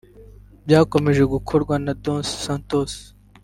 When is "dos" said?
2.03-2.27